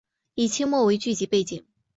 [0.33, 1.63] 以清末为剧集背景。